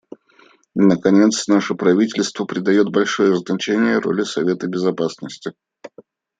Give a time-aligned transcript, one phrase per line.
[0.73, 5.51] Наконец, наше правительство придает большое значение роли Совета Безопасности.